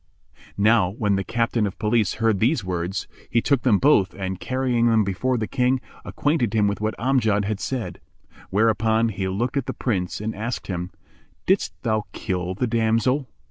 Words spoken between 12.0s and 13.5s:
kill the damsel?"